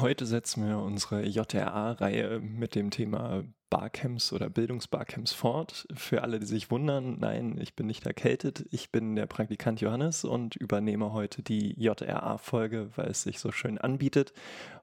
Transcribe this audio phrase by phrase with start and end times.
[0.00, 5.86] Heute setzen wir unsere JRA-Reihe mit dem Thema Barcamps oder Bildungsbarcamps fort.
[5.92, 8.64] Für alle, die sich wundern, nein, ich bin nicht erkältet.
[8.70, 13.76] Ich bin der Praktikant Johannes und übernehme heute die JRA-Folge, weil es sich so schön
[13.76, 14.32] anbietet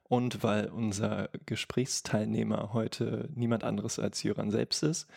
[0.04, 5.08] und weil unser Gesprächsteilnehmer heute niemand anderes als Jöran selbst ist,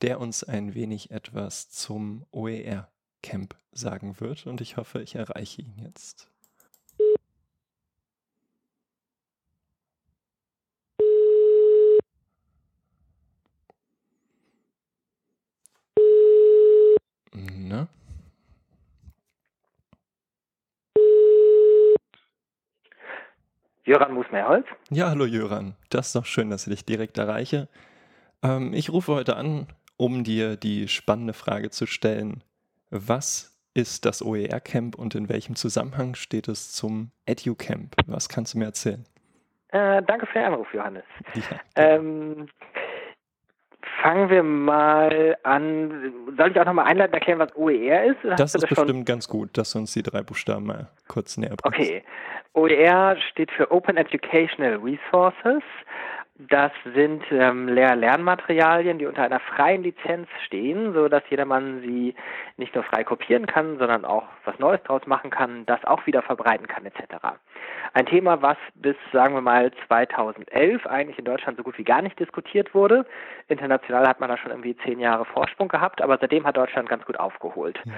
[0.00, 4.46] der uns ein wenig etwas zum OER-Camp sagen wird.
[4.46, 6.31] Und ich hoffe, ich erreiche ihn jetzt.
[23.92, 24.66] Jöran Musmeerholz.
[24.88, 25.74] Ja, hallo Jöran.
[25.90, 27.68] Das ist doch schön, dass ich dich direkt erreiche.
[28.42, 29.66] Ähm, ich rufe heute an,
[29.98, 32.42] um dir die spannende Frage zu stellen.
[32.88, 37.94] Was ist das OER-Camp und in welchem Zusammenhang steht es zum EduCamp?
[38.06, 39.04] Was kannst du mir erzählen?
[39.68, 41.04] Äh, danke für den Anruf, Johannes.
[41.34, 42.48] Ja, ähm,
[44.02, 46.12] fangen wir mal an.
[46.36, 48.18] Soll ich auch nochmal einleitend erklären, was OER ist?
[48.22, 49.04] das ist das bestimmt schon?
[49.04, 51.66] ganz gut, dass du uns die drei Buchstaben mal kurz näher bringst.
[51.66, 52.02] Okay.
[52.54, 55.62] OER steht für Open Educational Resources.
[56.38, 62.14] Das sind ähm, Lehr-Lernmaterialien, die unter einer freien Lizenz stehen, so dass jedermann sie
[62.56, 66.22] nicht nur frei kopieren kann, sondern auch was Neues draus machen kann, das auch wieder
[66.22, 67.16] verbreiten kann etc.
[67.92, 72.00] Ein Thema, was bis, sagen wir mal, 2011 eigentlich in Deutschland so gut wie gar
[72.00, 73.04] nicht diskutiert wurde.
[73.48, 77.04] International hat man da schon irgendwie zehn Jahre Vorsprung gehabt, aber seitdem hat Deutschland ganz
[77.04, 77.78] gut aufgeholt.
[77.84, 77.92] Ja.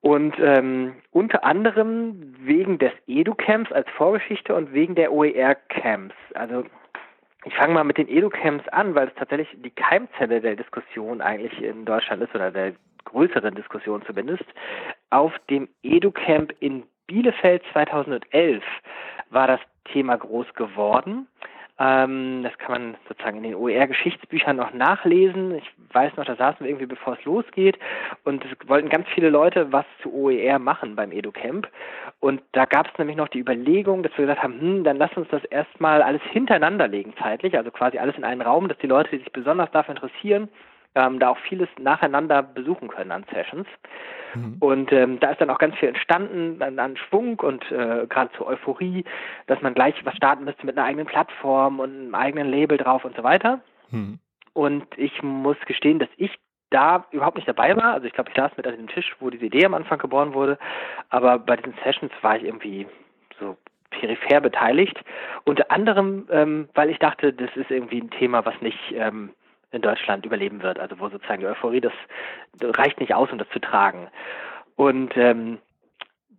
[0.00, 6.14] Und ähm, unter anderem wegen des Edu-Camps als Vorgeschichte und wegen der OER-Camps.
[6.34, 6.64] Also
[7.44, 11.62] ich fange mal mit den Edu-Camps an, weil es tatsächlich die Keimzelle der Diskussion eigentlich
[11.62, 12.74] in Deutschland ist oder der
[13.04, 14.44] größeren Diskussion zumindest.
[15.10, 18.62] Auf dem Edu-Camp in Bielefeld 2011
[19.30, 21.26] war das Thema groß geworden.
[21.80, 25.54] Ähm, das kann man sozusagen in den OER-Geschichtsbüchern noch nachlesen.
[25.54, 27.78] Ich weiß noch, da saßen wir irgendwie, bevor es losgeht.
[28.24, 31.66] Und es wollten ganz viele Leute was zu OER machen beim EduCamp.
[32.20, 35.16] Und da gab es nämlich noch die Überlegung, dass wir gesagt haben, hm, dann lass
[35.16, 38.86] uns das erstmal alles hintereinander legen zeitlich, also quasi alles in einen Raum, dass die
[38.86, 40.50] Leute, die sich besonders dafür interessieren,
[40.94, 43.66] ähm, da auch vieles nacheinander besuchen können an Sessions.
[44.34, 44.56] Mhm.
[44.60, 48.30] Und ähm, da ist dann auch ganz viel entstanden an, an Schwung und äh, gerade
[48.36, 49.04] zur Euphorie,
[49.46, 53.04] dass man gleich was starten müsste mit einer eigenen Plattform und einem eigenen Label drauf
[53.04, 53.60] und so weiter.
[53.90, 54.18] Mhm.
[54.52, 56.36] Und ich muss gestehen, dass ich
[56.70, 57.94] da überhaupt nicht dabei war.
[57.94, 60.34] Also ich glaube, ich saß mit an dem Tisch, wo diese Idee am Anfang geboren
[60.34, 60.58] wurde.
[61.08, 62.86] Aber bei diesen Sessions war ich irgendwie
[63.38, 63.56] so
[63.90, 64.98] peripher beteiligt.
[65.44, 69.30] Unter anderem, ähm, weil ich dachte, das ist irgendwie ein Thema, was nicht ähm,
[69.72, 70.78] in Deutschland überleben wird.
[70.78, 71.92] Also wo sozusagen die Euphorie, das,
[72.58, 74.08] das reicht nicht aus, um das zu tragen.
[74.76, 75.58] Und ähm,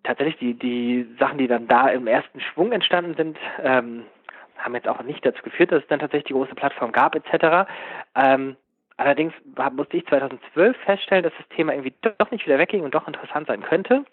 [0.03, 4.03] tatsächlich die, die Sachen, die dann da im ersten Schwung entstanden sind, ähm,
[4.58, 7.69] haben jetzt auch nicht dazu geführt, dass es dann tatsächlich die große Plattform gab etc.
[8.16, 8.56] Ähm,
[8.97, 9.34] allerdings
[9.74, 13.48] musste ich 2012 feststellen, dass das Thema irgendwie doch nicht wieder wegging und doch interessant
[13.48, 14.06] sein könnte.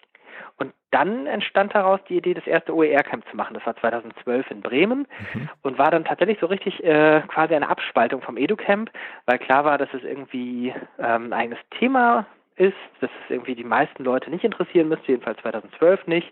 [0.59, 3.53] Und dann entstand daraus die Idee, das erste OER-Camp zu machen.
[3.53, 5.49] Das war 2012 in Bremen mhm.
[5.61, 8.91] und war dann tatsächlich so richtig äh, quasi eine Abspaltung vom EduCamp,
[9.25, 12.25] weil klar war, dass es irgendwie ähm, ein eigenes Thema
[12.57, 16.31] ist, dass es irgendwie die meisten Leute nicht interessieren müsste, jedenfalls 2012 nicht.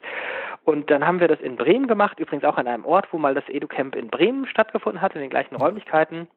[0.66, 3.34] Und dann haben wir das in Bremen gemacht, übrigens auch an einem Ort, wo mal
[3.34, 6.28] das EduCamp in Bremen stattgefunden hat, in den gleichen Räumlichkeiten.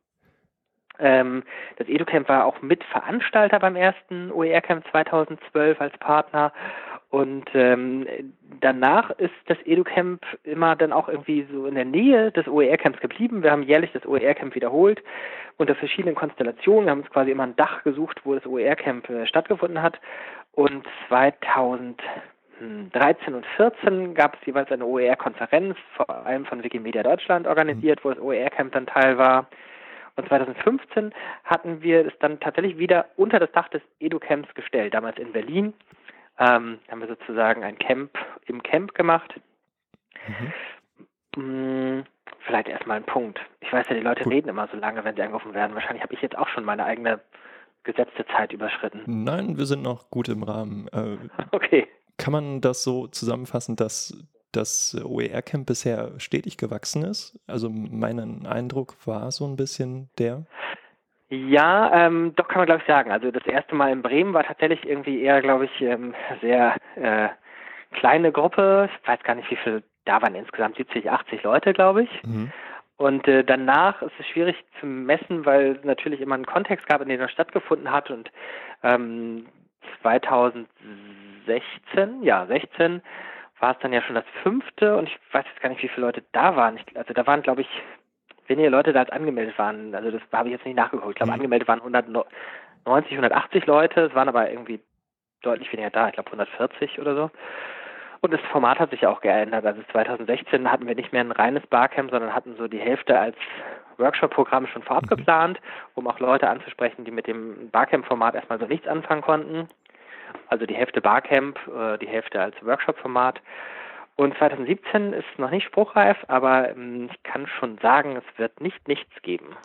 [1.01, 1.43] Ähm,
[1.77, 6.53] das EduCamp war auch Mitveranstalter beim ersten OER-Camp 2012 als Partner
[7.11, 8.07] und ähm,
[8.61, 13.43] danach ist das EduCamp immer dann auch irgendwie so in der Nähe des OER-Camps geblieben.
[13.43, 15.03] Wir haben jährlich das OER-Camp wiederholt
[15.57, 16.87] unter verschiedenen Konstellationen.
[16.87, 20.01] Wir haben uns quasi immer ein Dach gesucht, wo das OER-Camp äh, stattgefunden hat.
[20.53, 28.05] Und 2013 und 14 gab es jeweils eine OER-Konferenz, vor allem von Wikimedia Deutschland organisiert,
[28.05, 29.49] wo das OER-Camp dann Teil war.
[30.15, 31.13] Und 2015
[31.43, 35.75] hatten wir es dann tatsächlich wieder unter das Dach des EduCamps gestellt, damals in Berlin
[36.41, 38.11] ähm, haben wir sozusagen ein Camp
[38.47, 39.39] im Camp gemacht.
[40.27, 42.01] Mhm.
[42.01, 42.05] Mm,
[42.47, 43.39] vielleicht erstmal ein Punkt.
[43.61, 44.33] Ich weiß ja, die Leute Gut.
[44.33, 45.75] reden immer so lange, wenn sie angerufen werden.
[45.75, 47.21] Wahrscheinlich habe ich jetzt auch schon meine eigene
[47.85, 49.03] gesetzte Zeit überschritten.
[49.07, 50.89] Nein, wir sind noch gut im Rahmen.
[50.89, 51.19] Äh,
[51.53, 51.87] okay.
[52.19, 57.39] Kann man das so zusammenfassen, dass das OER-Camp bisher stetig gewachsen ist?
[57.47, 60.45] Also mein Eindruck war so ein bisschen der.
[61.31, 63.13] Ja, ähm, doch kann man glaube ich sagen.
[63.13, 67.29] Also das erste Mal in Bremen war tatsächlich irgendwie eher, glaube ich, ähm, sehr äh,
[67.93, 68.91] kleine Gruppe.
[68.93, 72.23] Ich weiß gar nicht, wie viel da waren insgesamt 70, 80 Leute, glaube ich.
[72.25, 72.53] Mhm.
[72.97, 77.01] Und äh, danach ist es schwierig zu messen, weil es natürlich immer einen Kontext gab,
[77.01, 78.11] in dem er stattgefunden hat.
[78.11, 78.31] Und
[78.83, 79.47] ähm,
[80.03, 83.01] 2016, ja 16,
[83.61, 86.07] war es dann ja schon das fünfte und ich weiß jetzt gar nicht, wie viele
[86.07, 86.77] Leute da waren.
[86.77, 87.69] Ich, also da waren, glaube ich,
[88.51, 89.95] weniger Leute da als angemeldet waren.
[89.95, 91.11] Also das habe ich jetzt nicht nachgeguckt.
[91.11, 91.37] Ich glaube, mhm.
[91.37, 92.27] angemeldet waren 190,
[92.85, 94.03] 180 Leute.
[94.03, 94.81] Es waren aber irgendwie
[95.43, 96.09] deutlich weniger da.
[96.09, 97.31] Ich glaube 140 oder so.
[98.21, 99.65] Und das Format hat sich auch geändert.
[99.65, 103.37] Also 2016 hatten wir nicht mehr ein reines Barcamp, sondern hatten so die Hälfte als
[103.97, 105.17] Workshop-Programm schon vorab mhm.
[105.17, 105.61] geplant,
[105.95, 109.69] um auch Leute anzusprechen, die mit dem Barcamp-Format erstmal so nichts anfangen konnten.
[110.49, 113.41] Also die Hälfte Barcamp, äh, die Hälfte als Workshop-Format.
[114.21, 118.87] Und 2017 ist noch nicht spruchreif, aber ähm, ich kann schon sagen, es wird nicht
[118.87, 119.57] nichts geben.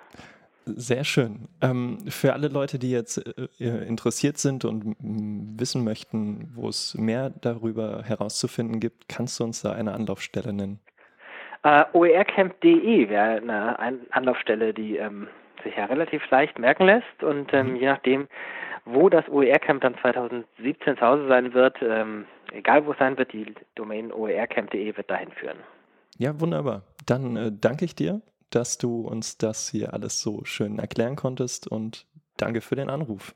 [0.64, 1.50] Sehr schön.
[1.62, 3.18] Ähm, für alle Leute, die jetzt
[3.60, 4.96] äh, interessiert sind und
[5.60, 10.80] wissen möchten, wo es mehr darüber herauszufinden gibt, kannst du uns da eine Anlaufstelle nennen?
[11.64, 15.28] Äh, oercamp.de wäre eine Anlaufstelle, die ähm,
[15.66, 17.76] sich ja relativ leicht merken lässt und ähm, mhm.
[17.76, 18.28] je nachdem,
[18.86, 23.34] wo das OER-Camp dann 2017 zu Hause sein wird, ähm, egal wo es sein wird,
[23.34, 25.58] die Domain oercamp.de wird dahin führen.
[26.18, 26.84] Ja, wunderbar.
[27.06, 28.22] Dann äh, danke ich dir
[28.56, 32.08] dass du uns das hier alles so schön erklären konntest und
[32.38, 33.36] danke für den Anruf.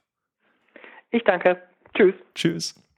[1.12, 1.62] Ich danke.
[1.94, 2.16] Tschüss.
[2.36, 2.88] Tschüss.